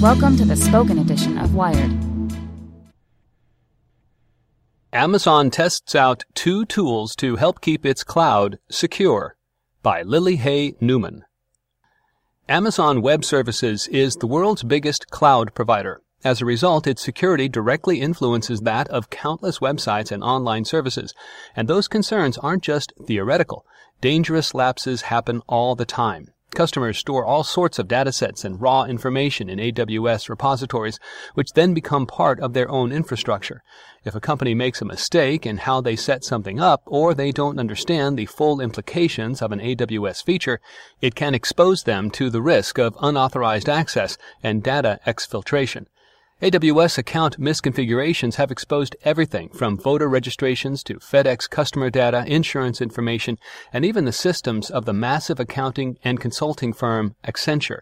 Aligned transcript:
Welcome 0.00 0.38
to 0.38 0.46
the 0.46 0.56
spoken 0.56 0.98
edition 0.98 1.36
of 1.36 1.54
Wired. 1.54 1.94
Amazon 4.94 5.50
tests 5.50 5.94
out 5.94 6.24
two 6.32 6.64
tools 6.64 7.14
to 7.16 7.36
help 7.36 7.60
keep 7.60 7.84
its 7.84 8.02
cloud 8.02 8.58
secure 8.70 9.36
by 9.82 10.00
Lily 10.00 10.36
Hay 10.36 10.74
Newman. 10.80 11.26
Amazon 12.48 13.02
Web 13.02 13.26
Services 13.26 13.88
is 13.88 14.16
the 14.16 14.26
world's 14.26 14.62
biggest 14.62 15.10
cloud 15.10 15.52
provider. 15.54 16.00
As 16.24 16.40
a 16.40 16.46
result, 16.46 16.86
its 16.86 17.02
security 17.02 17.46
directly 17.46 18.00
influences 18.00 18.60
that 18.60 18.88
of 18.88 19.10
countless 19.10 19.58
websites 19.58 20.10
and 20.10 20.24
online 20.24 20.64
services. 20.64 21.12
And 21.54 21.68
those 21.68 21.88
concerns 21.88 22.38
aren't 22.38 22.62
just 22.62 22.94
theoretical. 23.06 23.66
Dangerous 24.00 24.54
lapses 24.54 25.02
happen 25.02 25.42
all 25.46 25.74
the 25.74 25.84
time. 25.84 26.28
Customers 26.54 26.98
store 26.98 27.24
all 27.24 27.44
sorts 27.44 27.78
of 27.78 27.86
datasets 27.86 28.44
and 28.44 28.60
raw 28.60 28.82
information 28.82 29.48
in 29.48 29.58
AWS 29.58 30.28
repositories, 30.28 30.98
which 31.34 31.52
then 31.52 31.74
become 31.74 32.06
part 32.06 32.40
of 32.40 32.54
their 32.54 32.68
own 32.68 32.90
infrastructure. 32.90 33.62
If 34.04 34.14
a 34.14 34.20
company 34.20 34.54
makes 34.54 34.82
a 34.82 34.84
mistake 34.84 35.46
in 35.46 35.58
how 35.58 35.80
they 35.80 35.94
set 35.94 36.24
something 36.24 36.58
up, 36.58 36.82
or 36.86 37.14
they 37.14 37.30
don't 37.30 37.60
understand 37.60 38.18
the 38.18 38.26
full 38.26 38.60
implications 38.60 39.40
of 39.40 39.52
an 39.52 39.60
AWS 39.60 40.24
feature, 40.24 40.60
it 41.00 41.14
can 41.14 41.34
expose 41.34 41.84
them 41.84 42.10
to 42.12 42.30
the 42.30 42.42
risk 42.42 42.78
of 42.78 42.96
unauthorized 43.00 43.68
access 43.68 44.18
and 44.42 44.62
data 44.62 44.98
exfiltration. 45.06 45.86
AWS 46.42 46.96
account 46.96 47.38
misconfigurations 47.38 48.36
have 48.36 48.50
exposed 48.50 48.96
everything 49.04 49.50
from 49.50 49.76
voter 49.76 50.08
registrations 50.08 50.82
to 50.84 50.94
FedEx 50.94 51.50
customer 51.50 51.90
data, 51.90 52.24
insurance 52.26 52.80
information, 52.80 53.36
and 53.74 53.84
even 53.84 54.06
the 54.06 54.12
systems 54.12 54.70
of 54.70 54.86
the 54.86 54.94
massive 54.94 55.38
accounting 55.38 55.98
and 56.02 56.18
consulting 56.18 56.72
firm 56.72 57.14
Accenture. 57.26 57.80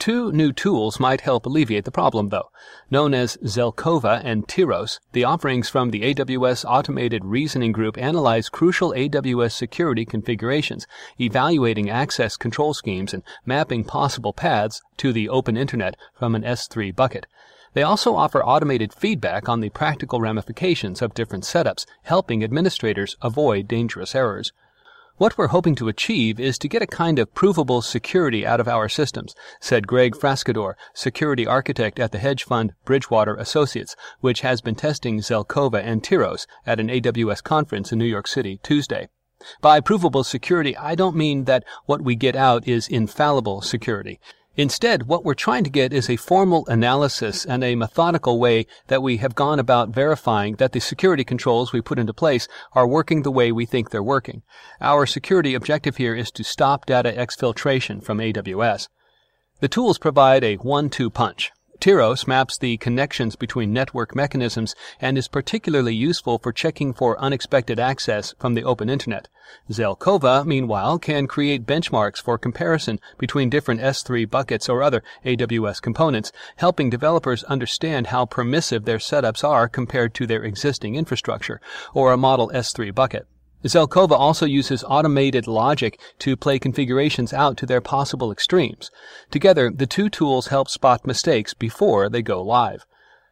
Two 0.00 0.32
new 0.32 0.52
tools 0.52 0.98
might 0.98 1.20
help 1.20 1.46
alleviate 1.46 1.84
the 1.84 1.92
problem, 1.92 2.30
though. 2.30 2.50
Known 2.90 3.14
as 3.14 3.36
Zelkova 3.44 4.20
and 4.24 4.48
Tiros, 4.48 4.98
the 5.12 5.22
offerings 5.22 5.68
from 5.68 5.92
the 5.92 6.12
AWS 6.12 6.64
Automated 6.68 7.24
Reasoning 7.24 7.70
Group 7.70 7.96
analyze 7.98 8.48
crucial 8.48 8.92
AWS 8.94 9.52
security 9.52 10.04
configurations, 10.04 10.88
evaluating 11.20 11.88
access 11.88 12.36
control 12.36 12.74
schemes 12.74 13.14
and 13.14 13.22
mapping 13.44 13.84
possible 13.84 14.32
paths 14.32 14.82
to 14.96 15.12
the 15.12 15.28
open 15.28 15.56
internet 15.56 15.96
from 16.18 16.34
an 16.34 16.42
S3 16.42 16.92
bucket. 16.92 17.28
They 17.74 17.82
also 17.82 18.16
offer 18.16 18.42
automated 18.42 18.92
feedback 18.92 19.48
on 19.48 19.60
the 19.60 19.70
practical 19.70 20.20
ramifications 20.20 21.02
of 21.02 21.14
different 21.14 21.44
setups, 21.44 21.86
helping 22.02 22.42
administrators 22.42 23.16
avoid 23.22 23.68
dangerous 23.68 24.14
errors. 24.14 24.52
What 25.18 25.38
we're 25.38 25.46
hoping 25.46 25.74
to 25.76 25.88
achieve 25.88 26.38
is 26.38 26.58
to 26.58 26.68
get 26.68 26.82
a 26.82 26.86
kind 26.86 27.18
of 27.18 27.34
provable 27.34 27.80
security 27.80 28.46
out 28.46 28.60
of 28.60 28.68
our 28.68 28.86
systems, 28.86 29.34
said 29.60 29.86
Greg 29.86 30.14
Frascadore, 30.14 30.74
security 30.92 31.46
architect 31.46 31.98
at 31.98 32.12
the 32.12 32.18
hedge 32.18 32.44
fund 32.44 32.74
Bridgewater 32.84 33.34
Associates, 33.34 33.96
which 34.20 34.42
has 34.42 34.60
been 34.60 34.74
testing 34.74 35.20
Zelkova 35.20 35.82
and 35.82 36.02
Tiros 36.02 36.46
at 36.66 36.80
an 36.80 36.88
AWS 36.88 37.42
conference 37.42 37.92
in 37.92 37.98
New 37.98 38.04
York 38.04 38.26
City 38.26 38.60
Tuesday. 38.62 39.08
By 39.62 39.80
provable 39.80 40.22
security, 40.22 40.76
I 40.76 40.94
don't 40.94 41.16
mean 41.16 41.44
that 41.44 41.64
what 41.86 42.02
we 42.02 42.14
get 42.14 42.36
out 42.36 42.68
is 42.68 42.86
infallible 42.86 43.62
security. 43.62 44.20
Instead, 44.58 45.06
what 45.06 45.22
we're 45.22 45.34
trying 45.34 45.64
to 45.64 45.70
get 45.70 45.92
is 45.92 46.08
a 46.08 46.16
formal 46.16 46.66
analysis 46.66 47.44
and 47.44 47.62
a 47.62 47.74
methodical 47.74 48.40
way 48.40 48.66
that 48.86 49.02
we 49.02 49.18
have 49.18 49.34
gone 49.34 49.58
about 49.58 49.90
verifying 49.90 50.54
that 50.56 50.72
the 50.72 50.80
security 50.80 51.24
controls 51.24 51.72
we 51.74 51.82
put 51.82 51.98
into 51.98 52.14
place 52.14 52.48
are 52.72 52.86
working 52.86 53.22
the 53.22 53.30
way 53.30 53.52
we 53.52 53.66
think 53.66 53.90
they're 53.90 54.02
working. 54.02 54.42
Our 54.80 55.04
security 55.04 55.54
objective 55.54 55.98
here 55.98 56.14
is 56.14 56.30
to 56.32 56.42
stop 56.42 56.86
data 56.86 57.12
exfiltration 57.12 58.02
from 58.02 58.16
AWS. 58.16 58.88
The 59.60 59.68
tools 59.68 59.98
provide 59.98 60.42
a 60.42 60.56
one-two 60.56 61.10
punch. 61.10 61.50
Tiros 61.78 62.26
maps 62.26 62.56
the 62.56 62.78
connections 62.78 63.36
between 63.36 63.72
network 63.72 64.14
mechanisms 64.14 64.74
and 65.00 65.18
is 65.18 65.28
particularly 65.28 65.94
useful 65.94 66.38
for 66.38 66.52
checking 66.52 66.94
for 66.94 67.20
unexpected 67.20 67.78
access 67.78 68.34
from 68.38 68.54
the 68.54 68.64
open 68.64 68.88
internet. 68.88 69.28
Zelkova, 69.70 70.44
meanwhile, 70.46 70.98
can 70.98 71.26
create 71.26 71.66
benchmarks 71.66 72.20
for 72.20 72.38
comparison 72.38 72.98
between 73.18 73.50
different 73.50 73.80
S3 73.80 74.28
buckets 74.28 74.68
or 74.68 74.82
other 74.82 75.02
AWS 75.24 75.82
components, 75.82 76.32
helping 76.56 76.88
developers 76.88 77.44
understand 77.44 78.08
how 78.08 78.24
permissive 78.24 78.84
their 78.84 78.98
setups 78.98 79.44
are 79.44 79.68
compared 79.68 80.14
to 80.14 80.26
their 80.26 80.42
existing 80.42 80.96
infrastructure, 80.96 81.60
or 81.92 82.12
a 82.12 82.16
model 82.16 82.50
S3 82.54 82.94
bucket. 82.94 83.26
Zelkova 83.64 84.12
also 84.12 84.46
uses 84.46 84.84
automated 84.84 85.46
logic 85.46 85.98
to 86.18 86.36
play 86.36 86.58
configurations 86.58 87.32
out 87.32 87.56
to 87.56 87.66
their 87.66 87.80
possible 87.80 88.30
extremes. 88.30 88.90
Together, 89.30 89.70
the 89.74 89.86
two 89.86 90.08
tools 90.08 90.48
help 90.48 90.68
spot 90.68 91.06
mistakes 91.06 91.54
before 91.54 92.08
they 92.08 92.22
go 92.22 92.42
live. 92.42 92.86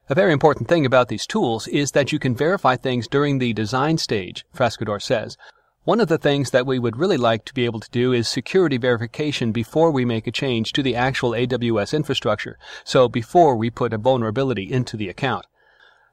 A 0.09 0.15
very 0.15 0.33
important 0.33 0.69
thing 0.69 0.85
about 0.85 1.09
these 1.09 1.27
tools 1.27 1.67
is 1.69 1.93
that 1.93 2.13
you 2.13 2.19
can 2.19 2.35
verify 2.35 2.77
things 2.77 3.09
during 3.09 3.39
the 3.39 3.53
design 3.53 3.97
stage, 3.97 4.45
Frascadore 4.55 5.01
says. 5.01 5.37
One 5.85 6.01
of 6.01 6.09
the 6.09 6.19
things 6.19 6.51
that 6.51 6.67
we 6.67 6.79
would 6.79 6.97
really 6.97 7.19
like 7.19 7.45
to 7.45 7.55
be 7.55 7.67
able 7.67 7.81
to 7.81 7.91
do 7.91 8.13
is 8.13 8.27
security 8.27 8.79
verification 8.79 9.53
before 9.53 9.91
we 9.91 10.05
make 10.05 10.27
a 10.27 10.33
change 10.33 10.73
to 10.73 10.83
the 10.83 10.97
actual 10.97 11.31
AWS 11.31 11.95
infrastructure, 11.95 12.59
so 12.85 13.09
before 13.09 13.57
we 13.57 13.71
put 13.71 13.93
a 13.93 13.99
vulnerability 13.99 14.71
into 14.71 14.97
the 14.97 15.11
account. 15.11 15.45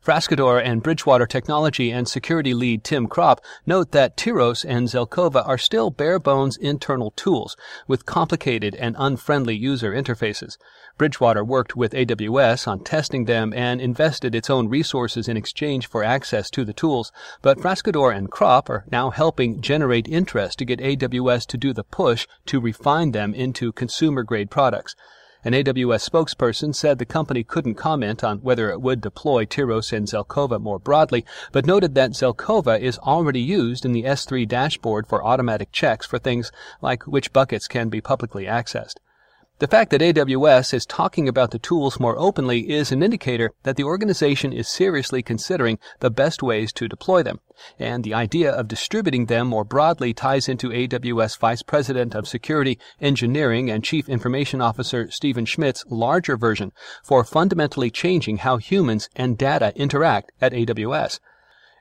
Frascadore 0.03 0.59
and 0.59 0.81
Bridgewater 0.81 1.27
technology 1.27 1.91
and 1.91 2.07
security 2.07 2.55
lead 2.55 2.83
Tim 2.83 3.07
Kropp 3.07 3.37
note 3.67 3.91
that 3.91 4.17
Tiros 4.17 4.65
and 4.67 4.87
Zelkova 4.87 5.47
are 5.47 5.59
still 5.59 5.91
bare 5.91 6.17
bones 6.17 6.57
internal 6.57 7.11
tools 7.11 7.55
with 7.87 8.07
complicated 8.07 8.73
and 8.73 8.95
unfriendly 8.97 9.55
user 9.55 9.91
interfaces. 9.91 10.57
Bridgewater 10.97 11.45
worked 11.45 11.75
with 11.75 11.93
AWS 11.93 12.67
on 12.67 12.83
testing 12.83 13.25
them 13.25 13.53
and 13.53 13.79
invested 13.79 14.33
its 14.33 14.49
own 14.49 14.67
resources 14.69 15.27
in 15.27 15.37
exchange 15.37 15.85
for 15.85 16.03
access 16.03 16.49
to 16.49 16.65
the 16.65 16.73
tools, 16.73 17.11
but 17.43 17.59
Frascadore 17.59 18.15
and 18.15 18.31
Kropp 18.31 18.71
are 18.71 18.85
now 18.91 19.11
helping 19.11 19.61
generate 19.61 20.07
interest 20.07 20.57
to 20.57 20.65
get 20.65 20.79
AWS 20.79 21.45
to 21.45 21.57
do 21.57 21.73
the 21.73 21.83
push 21.83 22.25
to 22.47 22.59
refine 22.59 23.11
them 23.11 23.35
into 23.35 23.71
consumer 23.71 24.23
grade 24.23 24.49
products. 24.49 24.95
An 25.43 25.53
AWS 25.53 26.07
spokesperson 26.07 26.75
said 26.75 26.99
the 26.99 27.05
company 27.05 27.43
couldn't 27.43 27.73
comment 27.73 28.23
on 28.23 28.43
whether 28.43 28.69
it 28.69 28.79
would 28.79 29.01
deploy 29.01 29.43
Tiros 29.43 29.91
and 29.91 30.07
Zelkova 30.07 30.61
more 30.61 30.77
broadly, 30.77 31.25
but 31.51 31.65
noted 31.65 31.95
that 31.95 32.11
Zelkova 32.11 32.79
is 32.79 32.99
already 32.99 33.41
used 33.41 33.83
in 33.83 33.91
the 33.91 34.03
S3 34.03 34.47
dashboard 34.47 35.07
for 35.07 35.25
automatic 35.25 35.71
checks 35.71 36.05
for 36.05 36.19
things 36.19 36.51
like 36.79 37.07
which 37.07 37.33
buckets 37.33 37.67
can 37.67 37.89
be 37.89 38.01
publicly 38.01 38.45
accessed. 38.45 38.97
The 39.61 39.67
fact 39.67 39.91
that 39.91 40.01
AWS 40.01 40.73
is 40.73 40.87
talking 40.87 41.29
about 41.29 41.51
the 41.51 41.59
tools 41.59 41.99
more 41.99 42.17
openly 42.17 42.71
is 42.71 42.91
an 42.91 43.03
indicator 43.03 43.53
that 43.61 43.75
the 43.75 43.83
organization 43.83 44.51
is 44.51 44.67
seriously 44.67 45.21
considering 45.21 45.77
the 45.99 46.09
best 46.09 46.41
ways 46.41 46.73
to 46.73 46.87
deploy 46.87 47.21
them. 47.21 47.41
And 47.77 48.03
the 48.03 48.15
idea 48.15 48.51
of 48.51 48.67
distributing 48.67 49.27
them 49.27 49.45
more 49.45 49.63
broadly 49.63 50.15
ties 50.15 50.49
into 50.49 50.69
AWS 50.69 51.37
Vice 51.37 51.61
President 51.61 52.15
of 52.15 52.27
Security, 52.27 52.79
Engineering, 52.99 53.69
and 53.69 53.83
Chief 53.83 54.09
Information 54.09 54.61
Officer 54.61 55.11
Stephen 55.11 55.45
Schmidt's 55.45 55.85
larger 55.91 56.37
vision 56.37 56.71
for 57.03 57.23
fundamentally 57.23 57.91
changing 57.91 58.37
how 58.37 58.57
humans 58.57 59.09
and 59.15 59.37
data 59.37 59.73
interact 59.75 60.31
at 60.41 60.53
AWS. 60.53 61.19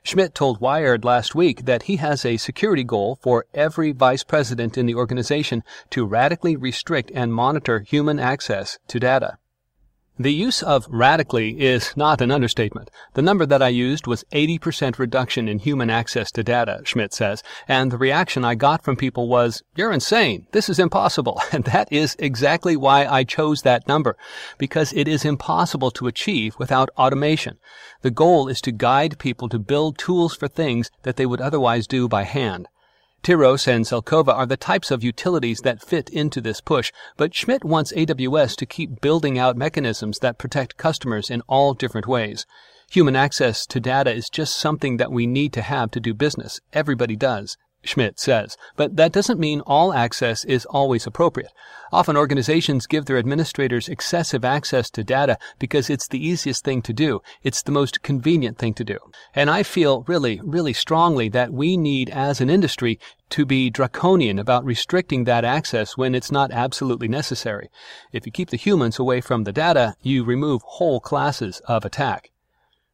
Schmidt 0.03 0.33
told 0.33 0.59
Wired 0.59 1.05
last 1.05 1.35
week 1.35 1.65
that 1.65 1.83
he 1.83 1.97
has 1.97 2.25
a 2.25 2.37
security 2.37 2.83
goal 2.83 3.19
for 3.21 3.45
every 3.53 3.91
vice 3.91 4.23
president 4.23 4.77
in 4.77 4.87
the 4.87 4.95
organization 4.95 5.63
to 5.91 6.05
radically 6.05 6.55
restrict 6.55 7.11
and 7.13 7.33
monitor 7.33 7.81
human 7.81 8.19
access 8.19 8.79
to 8.87 8.99
data. 8.99 9.37
The 10.21 10.31
use 10.31 10.61
of 10.61 10.85
radically 10.87 11.59
is 11.59 11.97
not 11.97 12.21
an 12.21 12.29
understatement. 12.29 12.91
The 13.15 13.23
number 13.23 13.43
that 13.47 13.63
I 13.63 13.69
used 13.69 14.05
was 14.05 14.23
80% 14.31 14.99
reduction 14.99 15.47
in 15.47 15.57
human 15.57 15.89
access 15.89 16.29
to 16.33 16.43
data, 16.43 16.81
Schmidt 16.83 17.11
says, 17.11 17.41
and 17.67 17.89
the 17.89 17.97
reaction 17.97 18.45
I 18.45 18.53
got 18.53 18.83
from 18.83 18.95
people 18.95 19.27
was, 19.27 19.63
you're 19.75 19.91
insane. 19.91 20.45
This 20.51 20.69
is 20.69 20.77
impossible. 20.77 21.41
And 21.51 21.63
that 21.63 21.91
is 21.91 22.15
exactly 22.19 22.77
why 22.77 23.07
I 23.07 23.23
chose 23.23 23.63
that 23.63 23.87
number, 23.87 24.15
because 24.59 24.93
it 24.93 25.07
is 25.07 25.25
impossible 25.25 25.89
to 25.89 26.05
achieve 26.05 26.55
without 26.59 26.91
automation. 26.99 27.57
The 28.03 28.11
goal 28.11 28.47
is 28.47 28.61
to 28.61 28.71
guide 28.71 29.17
people 29.17 29.49
to 29.49 29.57
build 29.57 29.97
tools 29.97 30.35
for 30.35 30.47
things 30.47 30.91
that 31.01 31.15
they 31.15 31.25
would 31.25 31.41
otherwise 31.41 31.87
do 31.87 32.07
by 32.07 32.25
hand. 32.25 32.67
Tiros 33.23 33.67
and 33.67 33.85
Zelkova 33.85 34.33
are 34.33 34.47
the 34.47 34.57
types 34.57 34.89
of 34.89 35.03
utilities 35.03 35.59
that 35.59 35.85
fit 35.85 36.09
into 36.09 36.41
this 36.41 36.59
push, 36.59 36.91
but 37.17 37.35
Schmidt 37.35 37.63
wants 37.63 37.93
AWS 37.93 38.55
to 38.55 38.65
keep 38.65 38.99
building 38.99 39.37
out 39.37 39.55
mechanisms 39.55 40.17
that 40.19 40.39
protect 40.39 40.75
customers 40.75 41.29
in 41.29 41.41
all 41.41 41.75
different 41.75 42.07
ways. 42.07 42.47
Human 42.89 43.15
access 43.15 43.67
to 43.67 43.79
data 43.79 44.11
is 44.11 44.27
just 44.27 44.55
something 44.55 44.97
that 44.97 45.11
we 45.11 45.27
need 45.27 45.53
to 45.53 45.61
have 45.61 45.91
to 45.91 45.99
do 45.99 46.15
business. 46.15 46.61
Everybody 46.73 47.15
does. 47.15 47.57
Schmidt 47.83 48.19
says. 48.19 48.57
But 48.75 48.95
that 48.97 49.11
doesn't 49.11 49.39
mean 49.39 49.61
all 49.61 49.93
access 49.93 50.45
is 50.45 50.65
always 50.65 51.07
appropriate. 51.07 51.51
Often 51.91 52.15
organizations 52.15 52.87
give 52.87 53.05
their 53.05 53.17
administrators 53.17 53.89
excessive 53.89 54.45
access 54.45 54.89
to 54.91 55.03
data 55.03 55.37
because 55.59 55.89
it's 55.89 56.07
the 56.07 56.25
easiest 56.25 56.63
thing 56.63 56.81
to 56.83 56.93
do. 56.93 57.21
It's 57.43 57.61
the 57.61 57.71
most 57.71 58.01
convenient 58.01 58.57
thing 58.57 58.73
to 58.75 58.83
do. 58.83 58.97
And 59.35 59.49
I 59.49 59.63
feel 59.63 60.03
really, 60.07 60.39
really 60.43 60.73
strongly 60.73 61.27
that 61.29 61.51
we 61.51 61.75
need 61.75 62.09
as 62.09 62.39
an 62.39 62.49
industry 62.49 62.99
to 63.31 63.45
be 63.45 63.69
draconian 63.69 64.39
about 64.39 64.65
restricting 64.65 65.23
that 65.25 65.43
access 65.43 65.97
when 65.97 66.15
it's 66.15 66.31
not 66.31 66.51
absolutely 66.51 67.07
necessary. 67.07 67.69
If 68.11 68.25
you 68.25 68.31
keep 68.31 68.49
the 68.49 68.57
humans 68.57 68.99
away 68.99 69.21
from 69.21 69.43
the 69.43 69.53
data, 69.53 69.95
you 70.01 70.23
remove 70.23 70.61
whole 70.63 70.99
classes 70.99 71.61
of 71.67 71.83
attack. 71.83 72.31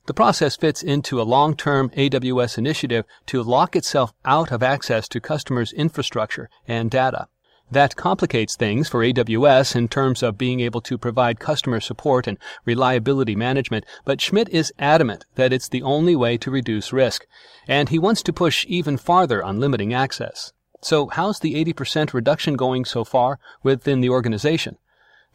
The 0.07 0.13
process 0.13 0.55
fits 0.55 0.83
into 0.83 1.21
a 1.21 1.27
long-term 1.27 1.89
AWS 1.89 2.57
initiative 2.57 3.03
to 3.25 3.43
lock 3.43 3.75
itself 3.75 4.13
out 4.23 4.53
of 4.53 4.63
access 4.63 5.05
to 5.09 5.19
customers' 5.19 5.73
infrastructure 5.73 6.49
and 6.65 6.89
data. 6.89 7.27
That 7.69 7.97
complicates 7.97 8.55
things 8.55 8.87
for 8.87 9.03
AWS 9.03 9.75
in 9.75 9.89
terms 9.89 10.23
of 10.23 10.37
being 10.37 10.61
able 10.61 10.79
to 10.79 10.97
provide 10.97 11.41
customer 11.41 11.81
support 11.81 12.25
and 12.25 12.37
reliability 12.63 13.35
management, 13.35 13.83
but 14.05 14.21
Schmidt 14.21 14.47
is 14.47 14.71
adamant 14.79 15.25
that 15.35 15.51
it's 15.51 15.67
the 15.67 15.83
only 15.83 16.15
way 16.15 16.37
to 16.37 16.49
reduce 16.49 16.93
risk, 16.93 17.25
and 17.67 17.89
he 17.89 17.99
wants 17.99 18.23
to 18.23 18.31
push 18.31 18.65
even 18.69 18.95
farther 18.95 19.43
on 19.43 19.59
limiting 19.59 19.93
access. 19.93 20.53
So 20.81 21.07
how's 21.07 21.41
the 21.41 21.61
80% 21.65 22.13
reduction 22.13 22.55
going 22.55 22.85
so 22.85 23.03
far 23.03 23.39
within 23.61 23.99
the 23.99 24.09
organization? 24.09 24.77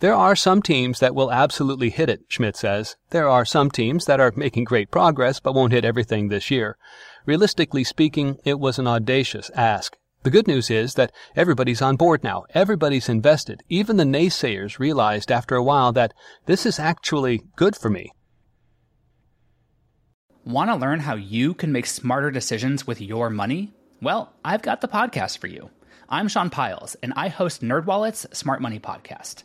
There 0.03 0.17
are 0.17 0.35
some 0.35 0.63
teams 0.63 0.99
that 0.99 1.15
will 1.15 1.31
absolutely 1.31 1.89
hit 1.89 2.09
it, 2.09 2.23
Schmidt 2.27 2.57
says. 2.57 2.97
There 3.11 3.29
are 3.29 3.45
some 3.45 3.71
teams 3.71 4.07
that 4.07 4.19
are 4.19 4.33
making 4.35 4.65
great 4.65 4.91
progress 4.91 5.39
but 5.39 5.55
won't 5.55 5.73
hit 5.73 5.85
everything 5.85 6.27
this 6.27 6.51
year. 6.51 6.77
Realistically 7.25 7.85
speaking, 7.85 8.39
it 8.45 8.59
was 8.59 8.81
an 8.81 8.89
audacious 8.89 9.49
ask. 9.55 9.97
The 10.25 10.31
good 10.31 10.49
news 10.49 10.73
is 10.73 10.95
that 10.95 11.13
everybody's 11.37 11.81
on 11.81 11.95
board 11.95 12.25
now. 12.25 12.43
Everybody's 12.53 13.09
invested. 13.09 13.63
Even 13.69 13.97
the 13.97 14.03
naysayers 14.03 14.81
realized 14.81 15.31
after 15.31 15.55
a 15.55 15.63
while 15.63 15.93
that 15.93 16.13
this 16.47 16.67
is 16.67 16.81
actually 16.81 17.45
good 17.55 17.77
for 17.77 17.89
me. 17.89 18.11
Want 20.45 20.69
to 20.69 20.75
learn 20.75 20.99
how 20.99 21.15
you 21.15 21.55
can 21.55 21.71
make 21.71 21.87
smarter 21.87 22.33
decisions 22.33 22.89
with 22.89 23.01
your 23.01 23.31
money? 23.31 23.73
Well, 24.01 24.33
I've 24.45 24.63
got 24.63 24.81
the 24.81 24.89
podcast 24.89 25.39
for 25.39 25.47
you. 25.47 25.71
I'm 26.09 26.27
Sean 26.27 26.51
Pyles, 26.51 26.97
and 27.05 27.13
I 27.15 27.29
host 27.29 27.63
NerdWallet's 27.63 28.37
Smart 28.37 28.61
Money 28.61 28.81
Podcast. 28.81 29.45